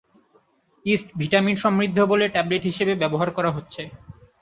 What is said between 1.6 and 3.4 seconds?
সমৃদ্ধ বলে ট্যাবলেট হিসেবে ব্যবহার